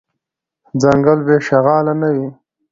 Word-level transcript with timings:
ځنګل 0.81 1.19
بی 1.27 1.35
شغاله 1.47 1.93
نه 2.01 2.09
وي. 2.15 2.27